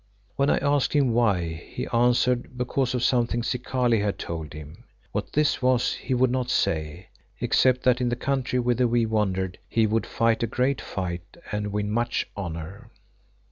When 0.35 0.49
I 0.49 0.57
asked 0.57 0.93
him 0.93 1.13
why, 1.13 1.49
he 1.67 1.85
answered 1.89 2.57
because 2.57 2.95
of 2.95 3.03
something 3.03 3.43
Zikali 3.43 3.99
had 3.99 4.17
told 4.17 4.53
him. 4.53 4.83
What 5.11 5.33
this 5.33 5.61
was 5.61 5.93
he 5.93 6.15
would 6.15 6.31
not 6.31 6.49
say, 6.49 7.09
except 7.39 7.83
that 7.83 8.01
in 8.01 8.09
the 8.09 8.15
country 8.15 8.57
whither 8.57 8.87
we 8.87 9.05
wandered 9.05 9.59
he 9.69 9.85
would 9.85 10.07
fight 10.07 10.41
a 10.41 10.47
great 10.47 10.81
fight 10.81 11.37
and 11.51 11.71
win 11.71 11.91
much 11.91 12.25
honour. 12.35 12.89